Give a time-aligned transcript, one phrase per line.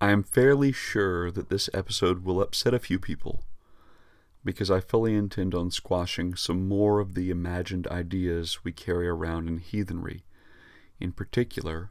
[0.00, 3.42] I am fairly sure that this episode will upset a few people
[4.44, 9.48] because I fully intend on squashing some more of the imagined ideas we carry around
[9.48, 10.24] in heathenry.
[11.00, 11.90] In particular,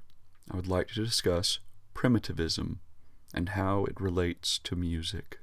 [0.50, 1.60] I would like to discuss
[1.94, 2.80] primitivism
[3.34, 5.40] and how it relates to music.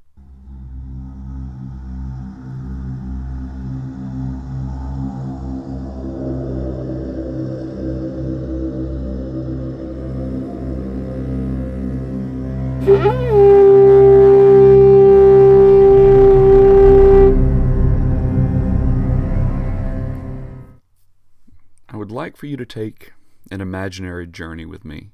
[22.45, 23.15] For you to take
[23.51, 25.09] an imaginary journey with me.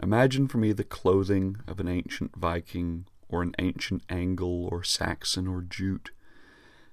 [0.00, 5.48] Imagine for me the clothing of an ancient Viking or an ancient Angle or Saxon
[5.48, 6.12] or Jute.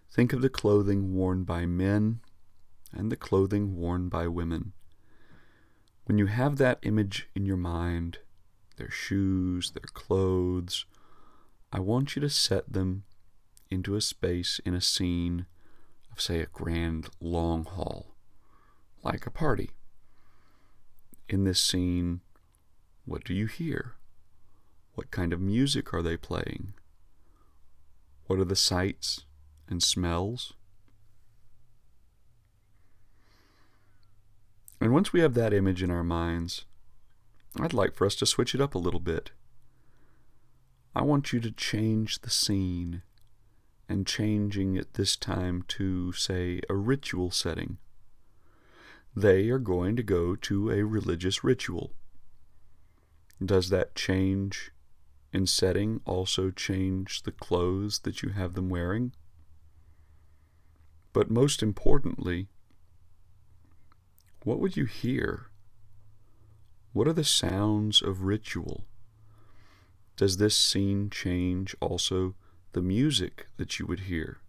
[0.09, 2.21] Think of the clothing worn by men
[2.91, 4.73] and the clothing worn by women.
[6.05, 8.17] When you have that image in your mind,
[8.77, 10.87] their shoes, their clothes,
[11.71, 13.03] I want you to set them
[13.69, 15.45] into a space in a scene
[16.11, 18.16] of, say, a grand long hall,
[19.07, 19.71] like a party.
[21.29, 22.19] In this scene,
[23.05, 23.93] what do you hear?
[24.95, 26.73] What kind of music are they playing?
[28.25, 29.23] What are the sights
[29.69, 30.53] and smells?
[34.81, 36.65] And once we have that image in our minds,
[37.57, 39.31] I'd like for us to switch it up a little bit.
[40.93, 43.03] I want you to change the scene
[43.87, 47.77] and changing it this time to, say, a ritual setting.
[49.17, 51.91] They are going to go to a religious ritual.
[53.43, 54.69] Does that change
[55.33, 59.13] in setting also change the clothes that you have them wearing?
[61.13, 62.49] But most importantly,
[64.43, 65.47] what would you hear?
[66.93, 68.85] What are the sounds of ritual?
[70.15, 72.35] Does this scene change also
[72.73, 74.41] the music that you would hear?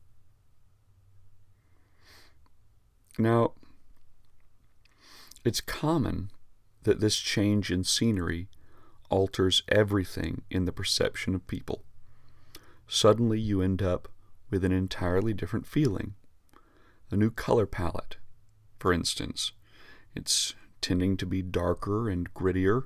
[3.16, 3.54] Now,
[5.48, 6.30] it's common
[6.82, 8.48] that this change in scenery
[9.08, 11.84] alters everything in the perception of people.
[12.86, 14.08] Suddenly, you end up
[14.50, 16.12] with an entirely different feeling.
[17.10, 18.18] A new color palette,
[18.78, 19.52] for instance.
[20.14, 22.82] It's tending to be darker and grittier,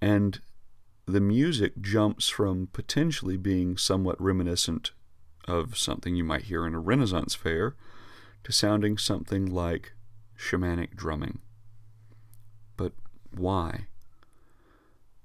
[0.00, 0.40] and
[1.04, 4.92] the music jumps from potentially being somewhat reminiscent
[5.46, 7.76] of something you might hear in a Renaissance fair
[8.44, 9.92] to sounding something like
[10.38, 11.40] shamanic drumming.
[13.38, 13.86] Why?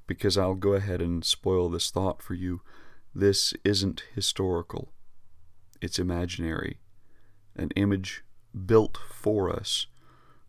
[0.05, 2.61] Because I'll go ahead and spoil this thought for you.
[3.15, 4.91] This isn't historical,
[5.81, 6.79] it's imaginary,
[7.55, 8.23] an image
[8.65, 9.87] built for us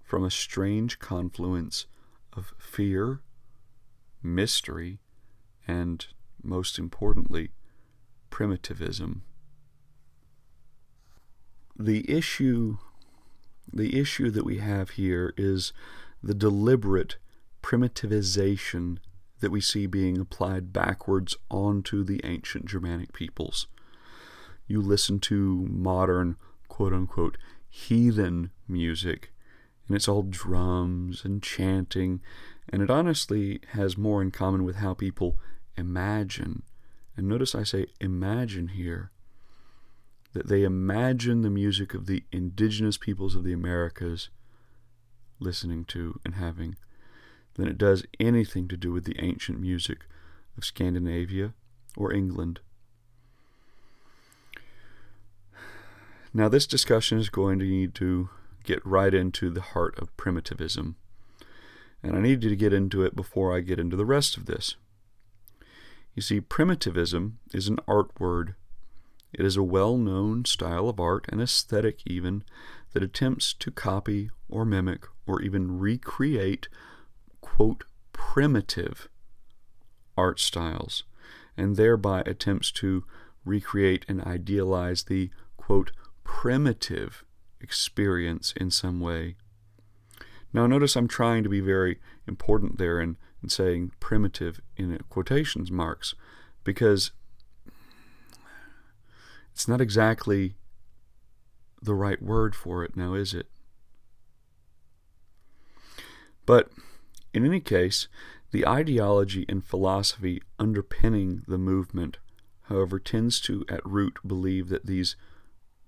[0.02, 1.86] from a strange confluence
[2.32, 3.20] of fear,
[4.22, 4.98] mystery,
[5.66, 6.06] and,
[6.42, 7.50] most importantly,
[8.30, 9.22] primitivism.
[11.78, 12.78] The issue,
[13.72, 15.72] the issue that we have here is
[16.22, 17.16] the deliberate
[17.64, 18.98] primitivization
[19.40, 23.68] that we see being applied backwards onto the ancient Germanic peoples.
[24.66, 26.36] You listen to modern,
[26.68, 27.38] quote unquote,
[27.70, 29.32] heathen music,
[29.88, 32.20] and it's all drums and chanting,
[32.68, 35.38] and it honestly has more in common with how people
[35.74, 36.64] imagine.
[37.16, 39.10] And notice I say imagine here,
[40.34, 44.28] that they imagine the music of the indigenous peoples of the Americas
[45.40, 46.76] listening to and having
[47.54, 50.06] than it does anything to do with the ancient music
[50.56, 51.52] of Scandinavia
[51.96, 52.60] or England.
[56.32, 58.28] Now, this discussion is going to need to
[58.64, 60.96] get right into the heart of primitivism.
[62.02, 64.46] And I need you to get into it before I get into the rest of
[64.46, 64.74] this.
[66.14, 68.54] You see, primitivism is an art word.
[69.32, 72.44] It is a well known style of art, and aesthetic even,
[72.92, 76.68] that attempts to copy or mimic or even recreate,
[77.44, 77.84] quote,
[78.14, 79.06] primitive
[80.16, 81.04] art styles,
[81.58, 83.04] and thereby attempts to
[83.44, 85.92] recreate and idealize the, quote,
[86.24, 87.22] primitive
[87.60, 89.36] experience in some way.
[90.54, 95.70] Now, notice I'm trying to be very important there in, in saying primitive in quotations
[95.70, 96.14] marks
[96.64, 97.10] because
[99.52, 100.54] it's not exactly
[101.82, 103.48] the right word for it now, is it?
[106.46, 106.70] But
[107.34, 108.06] in any case,
[108.52, 112.18] the ideology and philosophy underpinning the movement,
[112.62, 115.16] however, tends to at root believe that these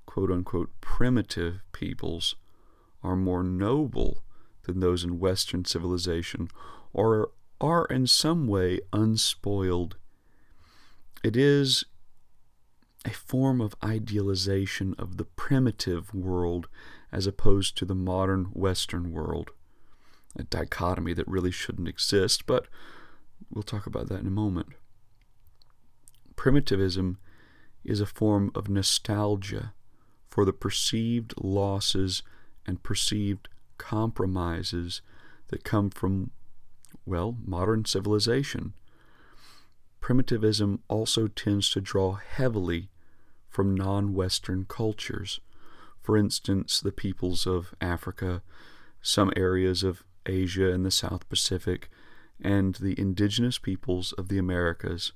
[0.04, 2.34] quote unquote primitive peoples
[3.02, 4.24] are more noble
[4.64, 6.48] than those in Western civilization
[6.92, 9.96] or are in some way unspoiled.
[11.22, 11.84] It is
[13.04, 16.68] a form of idealization of the primitive world
[17.12, 19.50] as opposed to the modern Western world.
[20.38, 22.66] A dichotomy that really shouldn't exist, but
[23.50, 24.68] we'll talk about that in a moment.
[26.36, 27.18] Primitivism
[27.84, 29.72] is a form of nostalgia
[30.28, 32.22] for the perceived losses
[32.66, 33.48] and perceived
[33.78, 35.00] compromises
[35.48, 36.30] that come from,
[37.06, 38.74] well, modern civilization.
[40.00, 42.90] Primitivism also tends to draw heavily
[43.48, 45.40] from non Western cultures.
[46.02, 48.42] For instance, the peoples of Africa,
[49.00, 51.90] some areas of Asia and the South Pacific,
[52.40, 55.12] and the indigenous peoples of the Americas.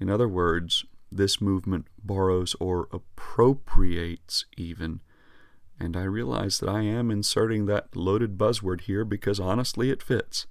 [0.00, 5.00] In other words, this movement borrows or appropriates even.
[5.78, 10.46] And I realize that I am inserting that loaded buzzword here because honestly it fits.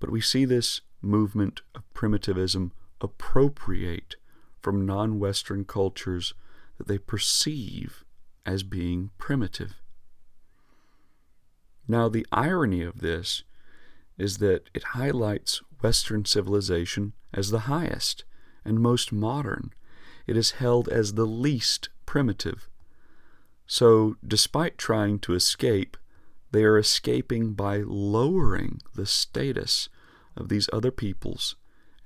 [0.00, 4.16] But we see this movement of primitivism appropriate
[4.60, 6.34] from non Western cultures
[6.78, 8.04] that they perceive
[8.44, 9.76] as being primitive.
[11.90, 13.42] Now, the irony of this
[14.16, 18.22] is that it highlights Western civilization as the highest
[18.64, 19.72] and most modern.
[20.24, 22.68] It is held as the least primitive.
[23.66, 25.96] So, despite trying to escape,
[26.52, 29.88] they are escaping by lowering the status
[30.36, 31.56] of these other peoples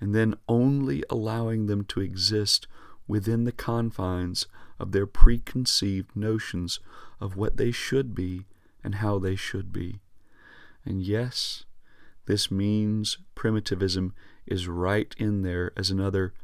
[0.00, 2.66] and then only allowing them to exist
[3.06, 4.46] within the confines
[4.78, 6.80] of their preconceived notions
[7.20, 8.46] of what they should be
[8.84, 10.00] and how they should be.
[10.84, 11.64] And yes,
[12.26, 14.14] this means primitivism
[14.46, 16.34] is right in there as another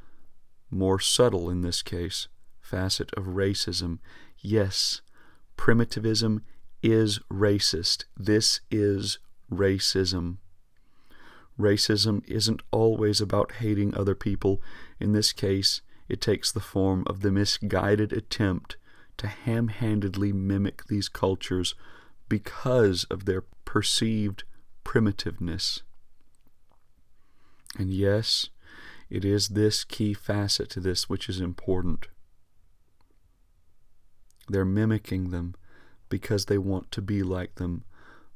[0.71, 2.29] more subtle in this case,
[2.61, 3.99] facet of racism.
[4.39, 5.03] Yes,
[5.57, 6.43] primitivism
[6.83, 8.05] is racist.
[8.17, 9.19] This is
[9.53, 10.39] racism.
[11.59, 14.63] Racism isn't always about hating other people.
[14.99, 18.77] In this case, it takes the form of the misguided attempt
[19.19, 21.75] to ham handedly mimic these cultures
[22.31, 24.44] because of their perceived
[24.87, 25.82] primitiveness.
[27.77, 28.49] And yes,
[29.11, 32.06] it is this key facet to this which is important.
[34.49, 35.55] They're mimicking them
[36.09, 37.85] because they want to be like them,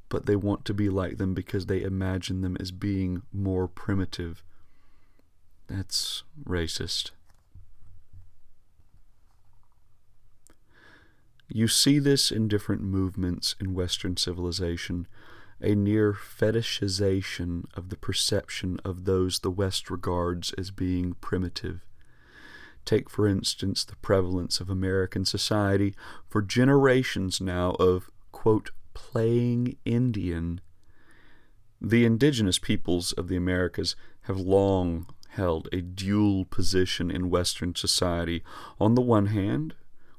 [0.09, 4.43] but they want to be like them because they imagine them as being more primitive.
[5.67, 7.11] That's racist.
[11.55, 15.07] You see this in different movements in Western civilization
[15.61, 21.85] a near fetishization of the perception of those the West regards as being primitive.
[22.83, 25.95] Take, for instance, the prevalence of American society
[26.27, 30.59] for generations now of, quote, playing Indian.
[31.79, 38.43] The indigenous peoples of the Americas have long held a dual position in Western society.
[38.77, 39.73] On the one hand,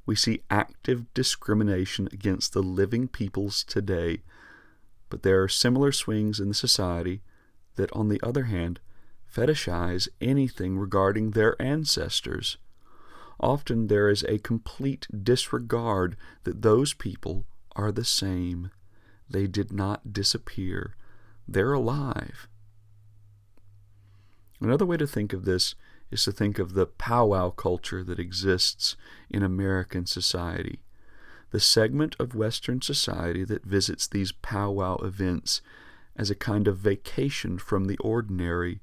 [0.06, 4.20] we see active discrimination against the living peoples today
[5.08, 7.22] but there are similar swings in the society
[7.76, 8.80] that, on the other hand,
[9.32, 12.56] fetishize anything regarding their ancestors.
[13.38, 17.44] Often there is a complete disregard that those people
[17.74, 18.70] are the same.
[19.28, 20.96] They did not disappear,
[21.46, 22.48] they're alive.
[24.60, 25.74] Another way to think of this
[26.10, 28.96] is to think of the powwow culture that exists
[29.30, 30.80] in American society
[31.50, 35.62] the segment of Western society that visits these powwow events
[36.16, 38.80] as a kind of vacation from the ordinary.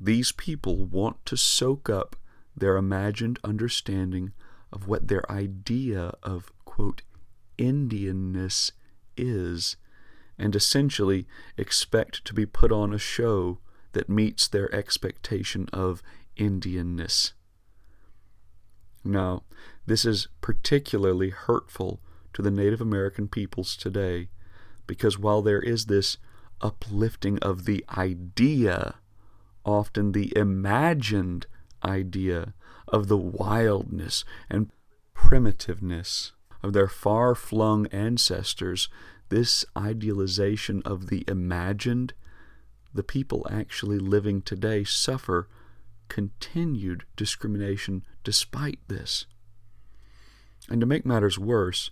[0.00, 2.16] These people want to soak up
[2.56, 4.32] their imagined understanding
[4.72, 7.02] of what their idea of, quote,
[7.58, 8.72] Indianness
[9.16, 9.76] is,
[10.38, 11.26] and essentially
[11.56, 13.58] expect to be put on a show
[13.92, 16.02] that meets their expectation of
[16.36, 17.32] Indianness.
[19.04, 19.44] Now,
[19.86, 22.00] this is particularly hurtful
[22.32, 24.28] to the Native American peoples today
[24.86, 26.18] because while there is this
[26.60, 28.96] uplifting of the idea,
[29.64, 31.46] often the imagined
[31.84, 32.54] idea
[32.88, 34.70] of the wildness and
[35.14, 38.88] primitiveness of their far flung ancestors,
[39.28, 42.12] this idealization of the imagined,
[42.94, 45.48] the people actually living today suffer
[46.08, 49.26] continued discrimination despite this.
[50.68, 51.90] And to make matters worse,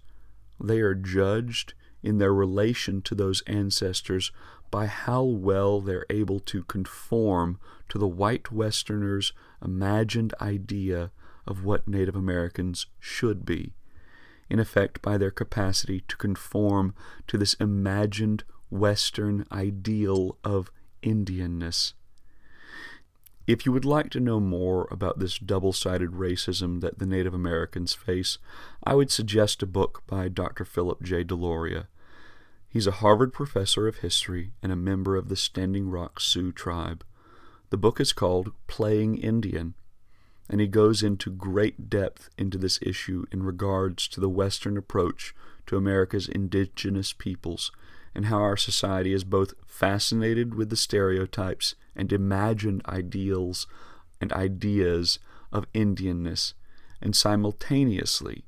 [0.61, 4.31] they are judged in their relation to those ancestors
[4.71, 9.33] by how well they're able to conform to the white Westerners'
[9.65, 11.11] imagined idea
[11.47, 13.73] of what Native Americans should be,
[14.51, 16.95] in effect, by their capacity to conform
[17.27, 20.71] to this imagined Western ideal of
[21.03, 21.93] Indianness.
[23.47, 27.35] If you would like to know more about this double sided racism that the Native
[27.35, 28.39] Americans face,
[28.83, 30.65] I would suggest a book by Dr.
[30.65, 31.25] Philip J.
[31.25, 31.89] Deloria.
[32.69, 37.05] He's a Harvard professor of history and a member of the Standing Rock Sioux tribe.
[37.69, 39.75] The book is called Playing Indian,
[40.49, 45.35] and he goes into great depth into this issue in regards to the Western approach
[45.67, 47.71] to America's indigenous peoples
[48.15, 53.67] and how our society is both fascinated with the stereotypes and imagined ideals
[54.21, 55.19] and ideas
[55.53, 56.55] of Indianness,
[57.01, 58.45] and simultaneously,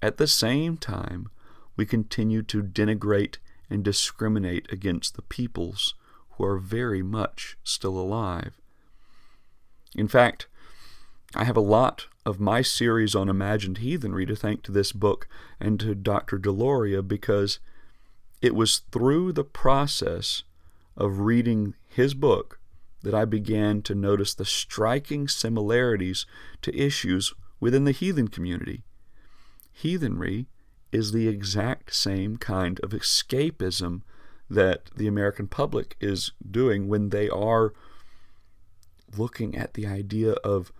[0.00, 1.28] at the same time,
[1.76, 3.36] we continue to denigrate
[3.70, 5.94] and discriminate against the peoples
[6.32, 8.60] who are very much still alive.
[9.94, 10.46] In fact,
[11.34, 15.28] I have a lot of my series on imagined heathenry to thank to this book
[15.58, 16.38] and to Dr.
[16.38, 17.58] Deloria because
[18.42, 20.42] it was through the process
[20.96, 22.58] of reading his book
[23.02, 26.26] that I began to notice the striking similarities
[26.62, 28.82] to issues within the heathen community.
[29.72, 30.46] Heathenry
[30.90, 34.02] is the exact same kind of escapism
[34.50, 37.72] that the American public is doing when they are
[39.16, 40.72] looking at the idea of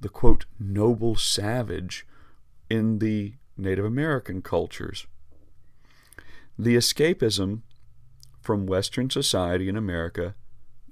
[0.00, 2.06] the quote noble savage
[2.68, 5.06] in the Native American cultures.
[6.58, 7.62] The escapism
[8.40, 10.34] from Western society in America,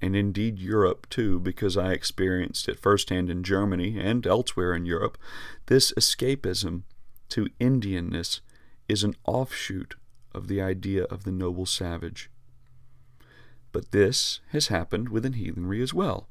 [0.01, 5.17] and indeed Europe too, because I experienced it firsthand in Germany and elsewhere in Europe,
[5.65, 6.83] this escapism
[7.29, 8.41] to Indianness
[8.87, 9.95] is an offshoot
[10.33, 12.29] of the idea of the noble savage.
[13.71, 16.27] But this has happened within heathenry as well.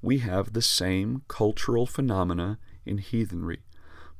[0.00, 3.62] We have the same cultural phenomena in heathenry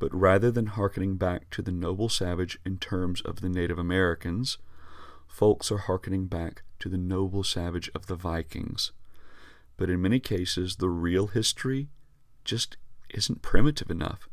[0.03, 4.59] but rather than hearkening back to the noble savage in terms of the Native Americans,
[5.29, 8.91] folks are hearkening back to the noble savage of the Vikings.
[9.77, 11.87] But in many cases, the real history
[12.45, 12.77] just
[13.11, 14.29] isn't primitive enough.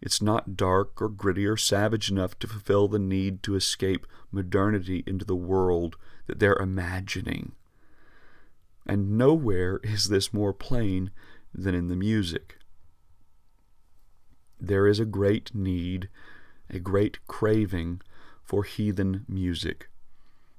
[0.00, 5.04] It's not dark or gritty or savage enough to fulfill the need to escape modernity
[5.06, 5.96] into the world
[6.28, 7.52] that they're imagining.
[8.86, 11.10] And nowhere is this more plain
[11.52, 12.56] than in the music
[14.66, 16.08] there is a great need,
[16.70, 18.00] a great craving
[18.42, 19.88] for heathen music.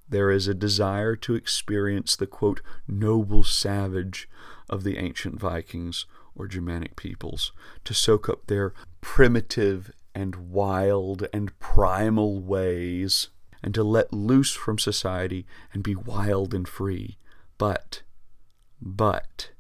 [0.08, 4.30] There is a desire to experience the quote, noble savage
[4.70, 7.52] of the ancient Vikings or Germanic peoples,
[7.86, 13.30] to soak up their primitive and wild and primal ways,
[13.64, 17.18] and to let loose from society and be wild and free.
[17.58, 18.04] But,
[18.82, 19.52] but,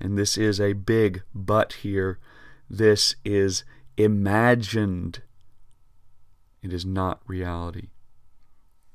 [0.00, 2.18] and this is a big but here,
[2.68, 3.64] this is
[3.98, 5.22] imagined.
[6.62, 7.88] It is not reality.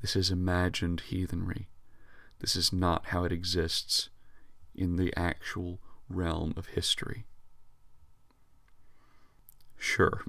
[0.01, 1.67] This is imagined heathenry.
[2.39, 4.09] This is not how it exists
[4.73, 5.79] in the actual
[6.09, 7.25] realm of history.
[9.77, 10.23] Sure,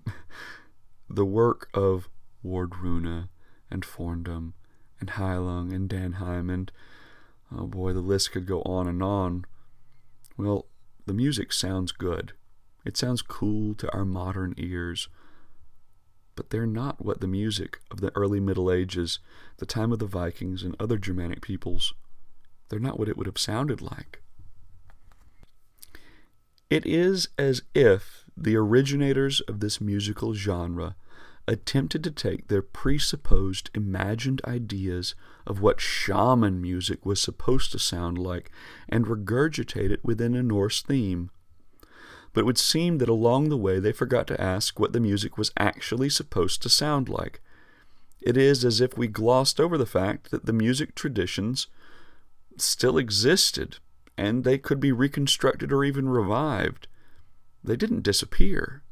[1.08, 2.08] the work of
[2.42, 3.28] Wardruna
[3.70, 4.52] and Forndom
[5.00, 6.70] and Heilung and Danheim and,
[7.56, 9.44] oh boy, the list could go on and on.
[10.36, 10.66] Well,
[11.06, 12.32] the music sounds good.
[12.84, 15.08] It sounds cool to our modern ears,
[16.36, 19.20] but they're not what the music of the early Middle Ages,
[19.58, 21.94] the time of the Vikings, and other Germanic peoples,
[22.68, 24.20] they're not what it would have sounded like.
[26.70, 30.96] It is as if the originators of this musical genre
[31.46, 35.14] attempted to take their presupposed imagined ideas
[35.46, 38.50] of what shaman music was supposed to sound like
[38.88, 41.30] and regurgitate it within a Norse theme
[42.34, 45.38] but it would seem that along the way they forgot to ask what the music
[45.38, 47.40] was actually supposed to sound like.
[48.20, 51.68] It is as if we glossed over the fact that the music traditions
[52.58, 53.78] still existed
[54.18, 56.88] and they could be reconstructed or even revived.
[57.62, 58.82] They didn't disappear.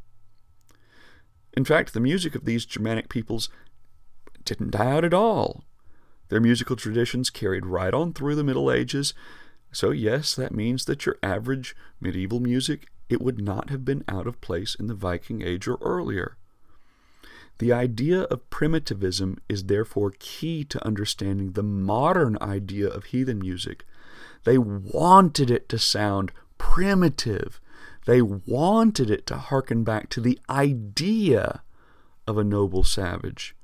[1.54, 3.49] In fact, the music of these Germanic peoples
[4.44, 5.64] didn't die out at all.
[6.28, 9.14] Their musical traditions carried right on through the Middle Ages.
[9.72, 14.26] So, yes, that means that your average medieval music it would not have been out
[14.26, 16.37] of place in the Viking Age or earlier.
[17.59, 23.85] The idea of primitivism is therefore key to understanding the modern idea of heathen music.
[24.45, 27.61] They wanted it to sound primitive.
[28.07, 31.62] They wanted it to harken back to the idea
[32.26, 33.54] of a noble savage.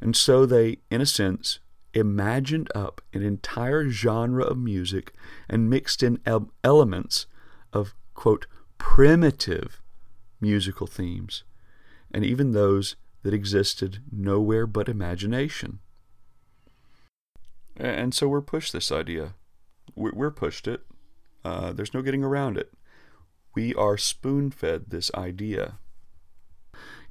[0.00, 1.58] And so they, in a sense,
[1.94, 5.12] imagined up an entire genre of music
[5.48, 6.20] and mixed in
[6.62, 7.26] elements
[7.72, 8.46] of, quote,
[8.78, 9.80] primitive
[10.40, 11.44] musical themes,
[12.12, 15.80] and even those that existed nowhere but imagination.
[17.76, 19.34] And so we're pushed this idea
[19.96, 20.82] We're pushed it.
[21.44, 22.72] Uh, there's no getting around it.
[23.54, 25.78] We are spoon fed this idea.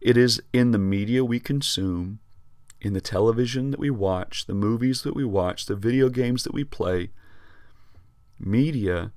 [0.01, 2.19] It is in the media we consume,
[2.81, 6.53] in the television that we watch, the movies that we watch, the video games that
[6.53, 7.11] we play.
[8.37, 9.13] Media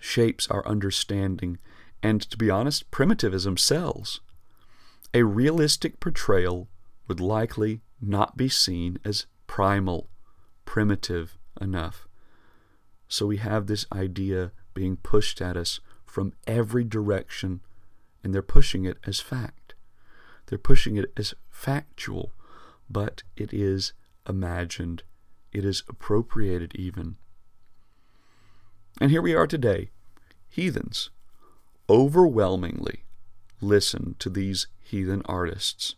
[0.00, 1.58] shapes our understanding,
[2.02, 4.20] and to be honest, primitivism sells.
[5.12, 6.68] A realistic portrayal
[7.06, 10.08] would likely not be seen as primal,
[10.64, 12.08] primitive enough.
[13.08, 17.60] So we have this idea being pushed at us from every direction,
[18.22, 19.74] and they're pushing it as fact.
[20.46, 22.32] They're pushing it as factual,
[22.88, 23.92] but it is
[24.28, 25.02] imagined,
[25.52, 27.16] it is appropriated even.
[29.00, 29.88] And here we are today,
[30.46, 31.08] heathens,
[31.88, 33.04] overwhelmingly
[33.62, 35.94] listen to these heathen artists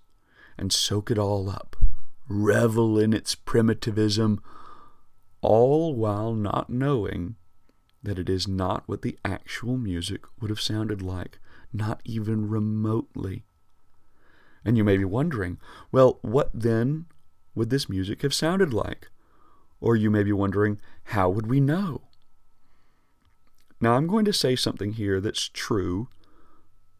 [0.56, 1.74] and soak it all up,
[2.28, 4.40] revel in its primitivism,
[5.40, 7.34] all while not knowing
[8.04, 11.40] that it is not what the actual music would have sounded like,
[11.72, 13.42] not even remotely.
[14.64, 15.58] And you may be wondering,
[15.90, 17.06] well, what then
[17.56, 19.10] would this music have sounded like?
[19.80, 22.02] Or you may be wondering, how would we know?
[23.82, 26.08] Now, I'm going to say something here that's true,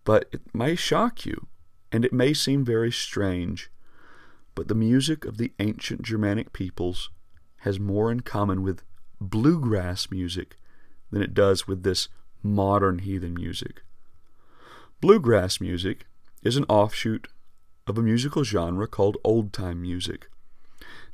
[0.02, 1.46] but it may shock you,
[1.92, 3.70] and it may seem very strange.
[4.56, 7.08] But the music of the ancient Germanic peoples
[7.58, 8.82] has more in common with
[9.20, 10.56] bluegrass music
[11.12, 12.08] than it does with this
[12.42, 13.82] modern heathen music.
[15.00, 16.06] Bluegrass music
[16.42, 17.28] is an offshoot
[17.86, 20.28] of a musical genre called old time music.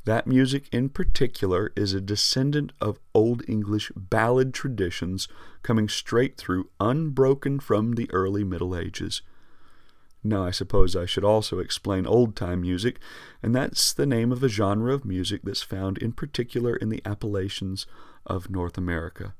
[0.08, 5.28] That music in particular is a descendant of Old English ballad traditions
[5.62, 9.20] coming straight through, unbroken from the early Middle Ages.
[10.24, 13.00] Now, I suppose I should also explain old time music,
[13.42, 17.02] and that's the name of a genre of music that's found in particular in the
[17.04, 17.86] Appalachians
[18.24, 19.34] of North America.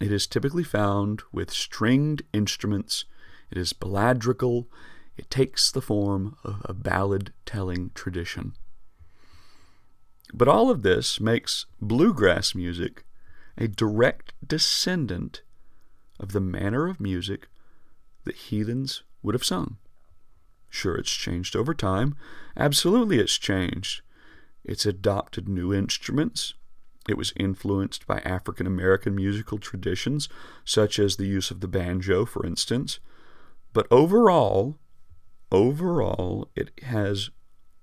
[0.00, 3.04] It is typically found with stringed instruments,
[3.50, 4.66] it is balladrical,
[5.16, 8.54] it takes the form of a ballad telling tradition.
[10.36, 13.04] But all of this makes bluegrass music
[13.56, 15.42] a direct descendant
[16.18, 17.46] of the manner of music
[18.24, 19.76] that heathens would have sung.
[20.68, 22.16] Sure, it's changed over time.
[22.56, 24.02] Absolutely, it's changed.
[24.64, 26.54] It's adopted new instruments.
[27.08, 30.28] It was influenced by African American musical traditions,
[30.64, 32.98] such as the use of the banjo, for instance.
[33.72, 34.78] But overall,
[35.52, 37.30] overall, it has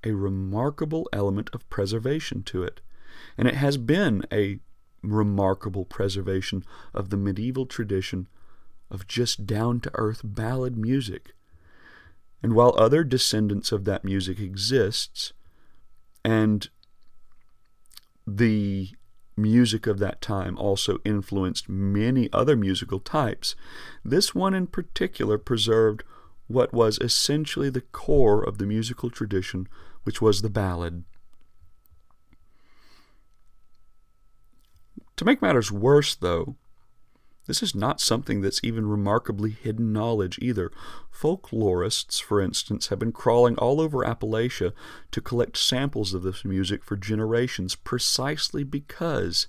[0.04, 2.82] a remarkable element of preservation to it.
[3.38, 4.60] And it has been a
[5.04, 8.28] remarkable preservation of the medieval tradition
[8.90, 11.34] of just down to earth ballad music.
[12.44, 15.34] And while other descendants of that music exists,
[16.24, 16.70] and
[18.26, 18.90] the
[19.38, 23.56] music of that time also influenced many other musical types,
[24.04, 26.04] this one in particular preserved
[26.48, 29.68] what was essentially the core of the musical tradition,
[30.04, 31.04] which was the ballad.
[35.18, 36.56] To make matters worse, though,
[37.48, 40.72] this is not something that's even remarkably hidden knowledge either.
[41.12, 44.74] Folklorists, for instance, have been crawling all over Appalachia
[45.12, 49.48] to collect samples of this music for generations precisely because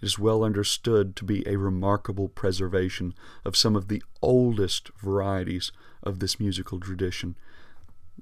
[0.00, 5.72] it is well understood to be a remarkable preservation of some of the oldest varieties
[6.02, 7.36] of this musical tradition.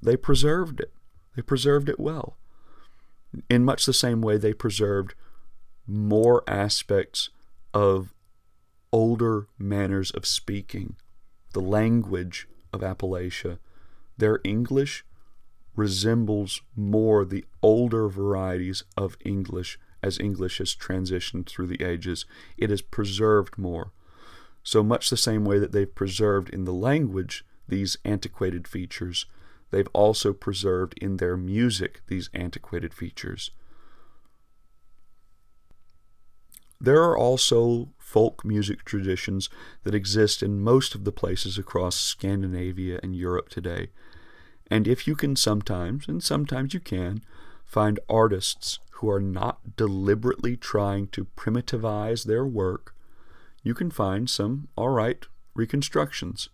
[0.00, 0.92] They preserved it.
[1.34, 2.36] They preserved it well.
[3.48, 5.14] In much the same way they preserved
[5.86, 7.30] more aspects
[7.72, 8.14] of
[8.92, 10.96] older manners of speaking,
[11.54, 13.58] the language of Appalachia.
[14.18, 15.04] Their English
[15.74, 22.26] resembles more the older varieties of English as English has transitioned through the ages.
[22.58, 23.92] It is preserved more.
[24.62, 29.26] So much the same way that they've preserved in the language these antiquated features,
[29.72, 33.50] they've also preserved in their music these antiquated features.
[36.80, 39.48] There are also folk music traditions
[39.84, 43.88] that exist in most of the places across Scandinavia and Europe today.
[44.70, 47.22] And if you can sometimes, and sometimes you can,
[47.64, 52.94] find artists who are not deliberately trying to primitivize their work,
[53.62, 56.48] you can find some all right reconstructions,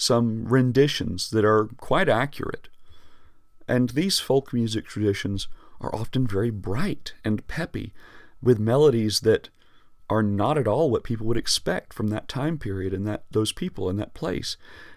[0.00, 2.68] some renditions that are quite accurate.
[3.68, 5.46] And these folk music traditions
[5.78, 7.92] are often very bright and peppy
[8.40, 9.50] with melodies that
[10.08, 13.52] are not at all what people would expect from that time period and that those
[13.52, 14.56] people in that place.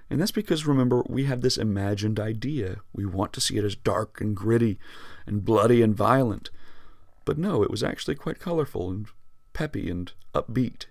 [0.09, 2.77] And that's because remember we have this imagined idea.
[2.93, 4.79] We want to see it as dark and gritty
[5.27, 6.49] and bloody and violent.
[7.25, 9.07] But no, it was actually quite colorful and
[9.51, 10.85] peppy and upbeat.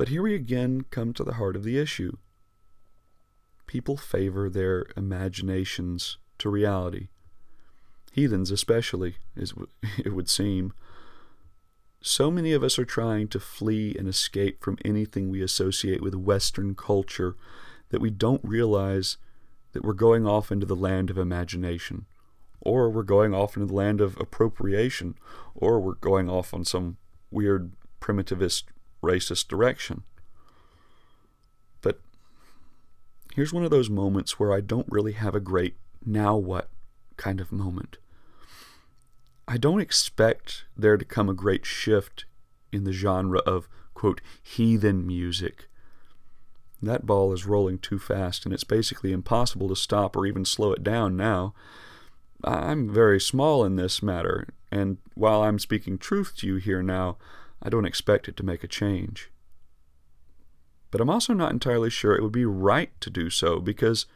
[0.00, 2.16] But here we again come to the heart of the issue.
[3.66, 7.08] People favor their imaginations to reality.
[8.10, 9.52] Heathens, especially, as
[9.98, 10.72] it would seem.
[12.00, 16.14] So many of us are trying to flee and escape from anything we associate with
[16.14, 17.36] Western culture
[17.90, 19.18] that we don't realize
[19.72, 22.06] that we're going off into the land of imagination,
[22.62, 25.16] or we're going off into the land of appropriation,
[25.54, 26.96] or we're going off on some
[27.30, 28.62] weird primitivist
[29.02, 30.02] racist direction.
[31.80, 32.00] But
[33.34, 36.70] here's one of those moments where I don't really have a great now what
[37.16, 37.98] kind of moment.
[39.46, 42.24] I don't expect there to come a great shift
[42.72, 45.66] in the genre of, quote, heathen music.
[46.82, 50.72] That ball is rolling too fast, and it's basically impossible to stop or even slow
[50.72, 51.52] it down now.
[52.42, 57.18] I'm very small in this matter, and while I'm speaking truth to you here now,
[57.62, 59.30] I don't expect it to make a change.
[60.90, 64.06] But I'm also not entirely sure it would be right to do so because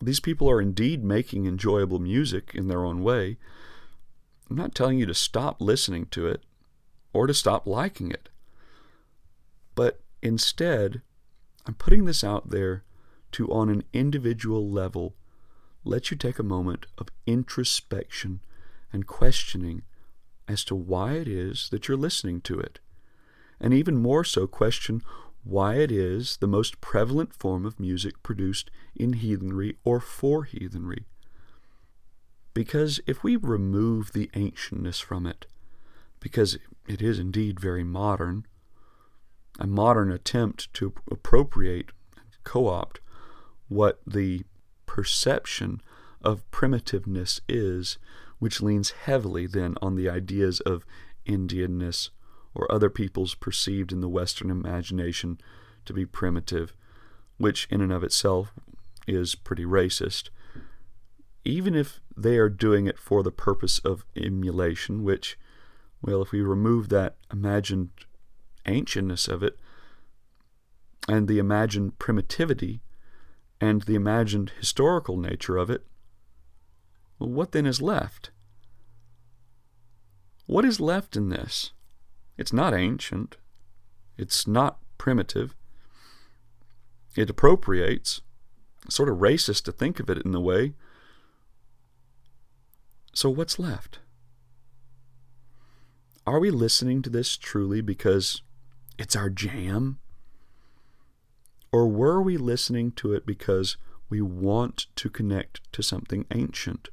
[0.00, 3.38] these people are indeed making enjoyable music in their own way.
[4.50, 6.42] I'm not telling you to stop listening to it
[7.12, 8.28] or to stop liking it.
[9.74, 11.02] But instead,
[11.66, 12.82] I'm putting this out there
[13.32, 15.14] to, on an individual level,
[15.84, 18.40] let you take a moment of introspection
[18.92, 19.82] and questioning
[20.48, 22.80] as to why it is that you're listening to it,
[23.60, 25.02] and even more so, question
[25.44, 31.04] why it is the most prevalent form of music produced in heathenry or for heathenry.
[32.54, 35.46] Because if we remove the ancientness from it,
[36.20, 38.46] because it is indeed very modern,
[39.58, 41.90] a modern attempt to appropriate,
[42.44, 43.00] co opt,
[43.68, 44.44] what the
[44.86, 45.80] perception
[46.22, 47.98] of primitiveness is
[48.42, 50.84] which leans heavily then on the ideas of
[51.24, 52.10] Indianness
[52.56, 55.40] or other peoples perceived in the Western imagination
[55.84, 56.74] to be primitive,
[57.36, 58.52] which in and of itself
[59.06, 60.30] is pretty racist.
[61.44, 65.38] Even if they are doing it for the purpose of emulation, which,
[66.02, 67.90] well, if we remove that imagined
[68.66, 69.56] ancientness of it,
[71.06, 72.82] and the imagined primitivity,
[73.60, 75.86] and the imagined historical nature of it,
[77.30, 78.30] what then is left?
[80.46, 81.72] What is left in this?
[82.36, 83.36] It's not ancient.
[84.16, 85.54] It's not primitive.
[87.16, 88.20] It appropriates.
[88.84, 90.74] It's sort of racist to think of it in the way.
[93.14, 93.98] So, what's left?
[96.26, 98.42] Are we listening to this truly because
[98.98, 99.98] it's our jam?
[101.72, 103.76] Or were we listening to it because
[104.08, 106.90] we want to connect to something ancient?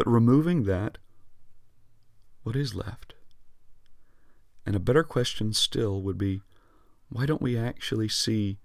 [0.00, 0.96] But removing that,
[2.42, 3.12] what is left?
[4.64, 6.40] And a better question still would be
[7.10, 8.56] why don't we actually see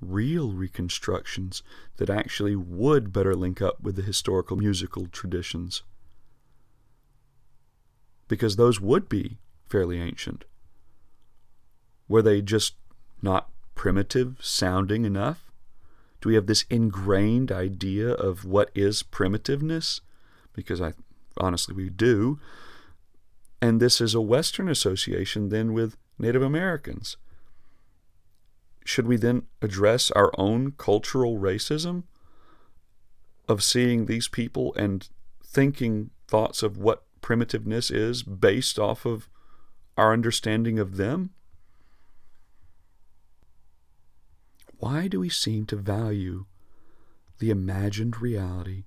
[0.00, 1.62] real reconstructions
[1.98, 5.84] that actually would better link up with the historical musical traditions?
[8.26, 10.44] Because those would be fairly ancient.
[12.08, 12.74] Were they just
[13.22, 15.52] not primitive sounding enough?
[16.20, 20.00] Do we have this ingrained idea of what is primitiveness?
[20.54, 20.92] Because I
[21.36, 22.38] honestly we do.
[23.62, 27.16] And this is a Western association then with Native Americans.
[28.84, 32.04] Should we then address our own cultural racism
[33.48, 35.08] of seeing these people and
[35.44, 39.28] thinking thoughts of what primitiveness is based off of
[39.96, 41.30] our understanding of them?
[44.78, 46.46] Why do we seem to value
[47.38, 48.84] the imagined reality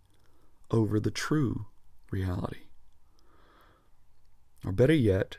[0.73, 1.67] over the true
[2.11, 2.63] reality.
[4.65, 5.37] Or better yet,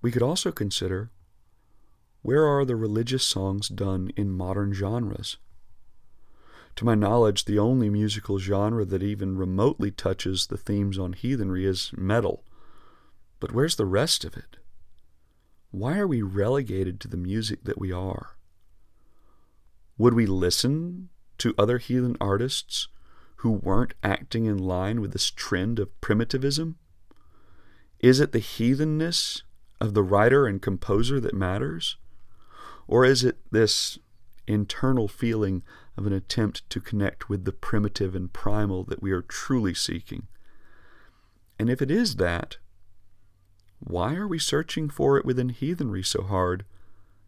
[0.00, 1.10] we could also consider
[2.22, 5.36] where are the religious songs done in modern genres?
[6.76, 11.66] To my knowledge, the only musical genre that even remotely touches the themes on heathenry
[11.66, 12.44] is metal.
[13.40, 14.56] But where's the rest of it?
[15.70, 18.36] Why are we relegated to the music that we are?
[19.98, 22.88] Would we listen to other heathen artists
[23.36, 26.76] who weren't acting in line with this trend of primitivism?
[28.00, 29.42] Is it the heathenness
[29.80, 31.96] of the writer and composer that matters?
[32.86, 33.98] Or is it this
[34.46, 35.62] internal feeling
[35.96, 40.26] of an attempt to connect with the primitive and primal that we are truly seeking?
[41.58, 42.58] And if it is that,
[43.78, 46.64] why are we searching for it within heathenry so hard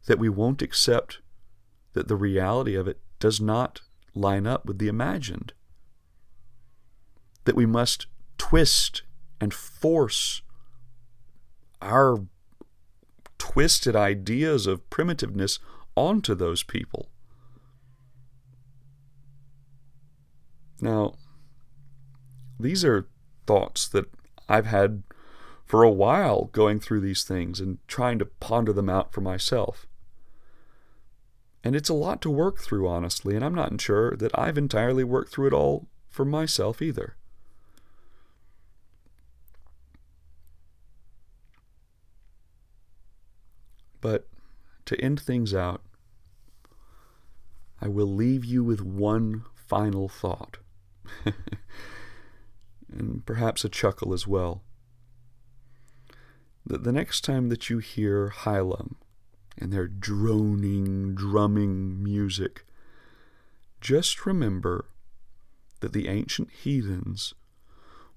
[0.07, 1.19] that we won't accept
[1.93, 3.81] that the reality of it does not
[4.17, 5.53] line up with the imagined.
[7.45, 8.07] That we must
[8.39, 9.03] twist
[9.41, 10.43] and force
[11.81, 12.27] our
[13.39, 15.59] twisted ideas of primitiveness
[15.95, 17.11] onto those people.
[20.81, 21.15] Now,
[22.59, 23.09] these are
[23.47, 24.07] thoughts that
[24.49, 25.03] I've had
[25.65, 29.87] for a while going through these things and trying to ponder them out for myself.
[31.67, 35.03] And it's a lot to work through, honestly, and I'm not sure that I've entirely
[35.03, 37.17] worked through it all for myself either.
[44.01, 44.29] But
[44.85, 45.83] to end things out,
[47.83, 50.59] I will leave you with one final thought,
[52.89, 54.63] and perhaps a chuckle as well.
[56.65, 58.95] That the next time that you hear Heilung
[59.59, 62.65] and their droning, drumming music,
[63.81, 64.87] just remember
[65.81, 67.35] that the ancient heathens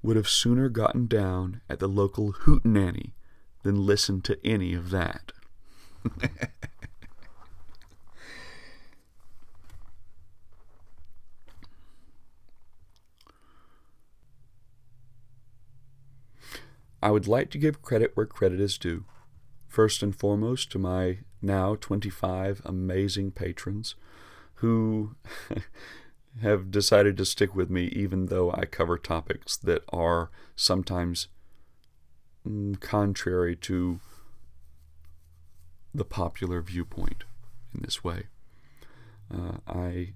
[0.02, 3.14] would have sooner gotten down at the local hootenanny
[3.64, 5.32] than listened to any of that.
[17.02, 19.06] I would like to give credit where credit is due.
[19.68, 23.96] First and foremost to my now 25 amazing patrons
[24.56, 25.16] who
[26.42, 31.28] have decided to stick with me even though I cover topics that are sometimes
[32.48, 34.00] mm, contrary to
[35.94, 37.24] the popular viewpoint
[37.74, 38.24] in this way.
[39.34, 40.14] Uh, I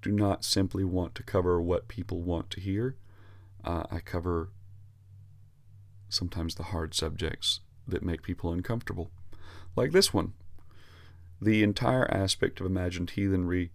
[0.00, 2.96] do not simply want to cover what people want to hear.
[3.64, 4.50] Uh, I cover
[6.08, 9.10] sometimes the hard subjects that make people uncomfortable
[9.76, 10.32] like this one.
[11.40, 13.72] The entire aspect of imagined heathenry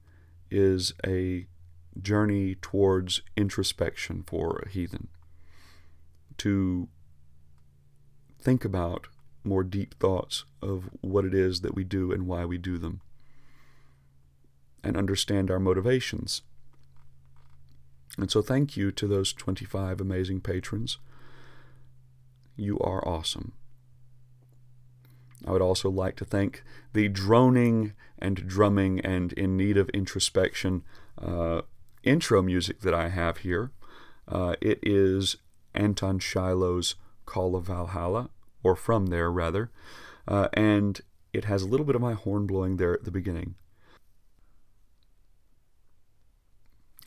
[0.49, 1.47] is a
[2.01, 5.09] journey towards introspection for a heathen.
[6.37, 6.87] To
[8.39, 9.07] think about
[9.43, 13.01] more deep thoughts of what it is that we do and why we do them,
[14.83, 16.41] and understand our motivations.
[18.17, 20.97] And so, thank you to those 25 amazing patrons.
[22.55, 23.53] You are awesome.
[25.45, 30.83] I would also like to thank the droning and drumming and in need of introspection
[31.21, 31.61] uh,
[32.03, 33.71] intro music that I have here.
[34.27, 35.37] Uh, it is
[35.73, 36.95] Anton Shiloh's
[37.25, 38.29] Call of Valhalla,
[38.63, 39.69] or from there rather,
[40.27, 41.01] uh, and
[41.33, 43.55] it has a little bit of my horn blowing there at the beginning.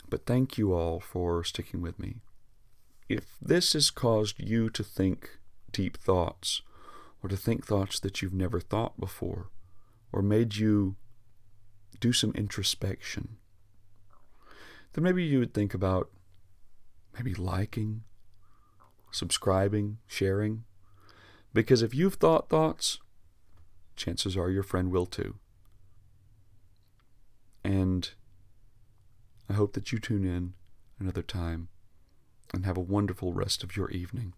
[0.08, 2.16] But thank you all for sticking with me.
[3.08, 5.38] If this has caused you to think
[5.72, 6.62] deep thoughts,
[7.22, 9.50] or to think thoughts that you've never thought before,
[10.12, 10.96] or made you
[12.00, 13.36] do some introspection,
[14.92, 16.10] then maybe you would think about
[17.14, 18.02] maybe liking,
[19.10, 20.64] subscribing, sharing.
[21.52, 22.98] Because if you've thought thoughts,
[23.96, 25.36] chances are your friend will too.
[27.62, 28.10] And
[29.48, 30.54] I hope that you tune in
[30.98, 31.68] another time
[32.54, 34.32] and have a wonderful rest of your evening.